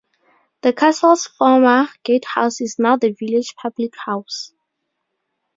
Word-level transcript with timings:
The 0.61 0.73
castle's 0.73 1.27
former 1.27 1.87
gatehouse 2.01 2.59
is 2.59 2.79
now 2.79 2.97
the 2.97 3.11
village 3.11 3.53
public 3.55 3.93
house. 4.03 4.51